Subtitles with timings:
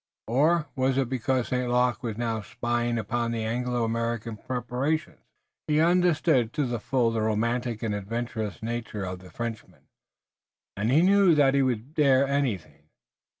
[0.25, 1.69] Or was it because St.
[1.69, 5.19] Luc was now spying upon the Anglo American preparations?
[5.67, 9.85] He understood to the full the romantic and adventurous nature of the Frenchman,
[10.75, 12.87] and knew that he would dare anything.